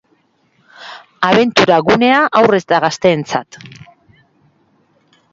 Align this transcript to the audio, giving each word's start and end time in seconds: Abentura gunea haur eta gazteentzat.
Abentura 1.25 1.75
gunea 1.89 2.21
haur 2.39 2.57
eta 2.59 2.79
gazteentzat. 2.85 3.59